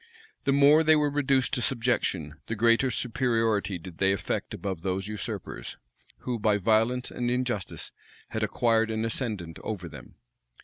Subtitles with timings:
[0.45, 5.07] The more they were reduced to subjection, the greater superiority did they affect above those
[5.07, 5.77] usurpers,
[6.21, 7.91] who, by violence and injustice,
[8.29, 10.15] had acquired an ascendant over them.